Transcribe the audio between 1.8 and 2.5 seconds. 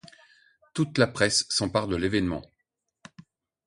de l’événement.